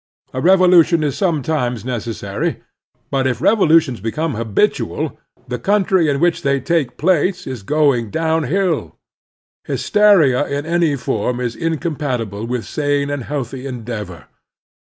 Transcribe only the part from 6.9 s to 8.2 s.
place is going